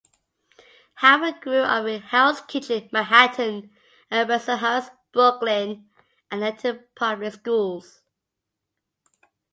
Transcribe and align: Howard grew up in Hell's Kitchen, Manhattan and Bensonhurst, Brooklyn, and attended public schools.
Howard 0.95 1.41
grew 1.41 1.59
up 1.61 1.85
in 1.85 2.01
Hell's 2.01 2.41
Kitchen, 2.41 2.89
Manhattan 2.91 3.69
and 4.09 4.27
Bensonhurst, 4.27 4.89
Brooklyn, 5.11 5.91
and 6.31 6.43
attended 6.43 6.95
public 6.95 7.33
schools. 7.35 8.01